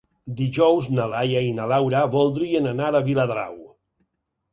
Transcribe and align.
Dijous 0.37 0.85
na 0.99 1.03
Laia 1.11 1.43
i 1.47 1.51
na 1.57 1.67
Laura 1.71 2.01
voldrien 2.15 2.71
anar 2.71 2.89
a 2.93 3.03
Viladrau. 3.09 3.61